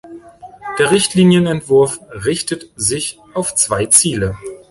[0.79, 4.35] Der Richtlinienentwurf richtet sich auf zwei Ziele.